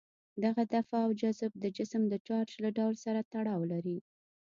[0.43, 3.97] دغه دفع او جذب د جسم د چارج له ډول سره تړاو لري.